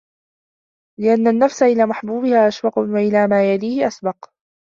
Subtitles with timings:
[0.99, 4.33] لِأَنَّ النَّفْسَ إلَى مَحْبُوبِهَا أَشْوَقُ وَإِلَى مَا يَلِيهِ أَسْبَقُ